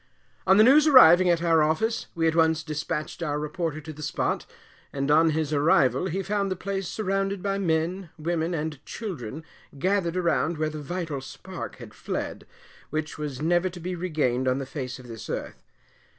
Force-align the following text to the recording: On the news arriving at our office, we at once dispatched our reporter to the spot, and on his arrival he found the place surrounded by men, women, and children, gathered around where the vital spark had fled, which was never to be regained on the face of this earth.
On 0.47 0.57
the 0.57 0.63
news 0.63 0.87
arriving 0.87 1.29
at 1.29 1.43
our 1.43 1.61
office, 1.61 2.07
we 2.15 2.27
at 2.27 2.35
once 2.35 2.63
dispatched 2.63 3.21
our 3.21 3.37
reporter 3.37 3.79
to 3.81 3.93
the 3.93 4.01
spot, 4.01 4.47
and 4.91 5.11
on 5.11 5.29
his 5.29 5.53
arrival 5.53 6.07
he 6.07 6.23
found 6.23 6.49
the 6.49 6.55
place 6.55 6.87
surrounded 6.87 7.43
by 7.43 7.59
men, 7.59 8.09
women, 8.17 8.55
and 8.55 8.83
children, 8.83 9.43
gathered 9.77 10.17
around 10.17 10.57
where 10.57 10.71
the 10.71 10.81
vital 10.81 11.21
spark 11.21 11.75
had 11.75 11.93
fled, 11.93 12.47
which 12.89 13.19
was 13.19 13.43
never 13.43 13.69
to 13.69 13.79
be 13.79 13.93
regained 13.93 14.47
on 14.47 14.57
the 14.57 14.65
face 14.65 14.97
of 14.97 15.07
this 15.07 15.29
earth. 15.29 15.61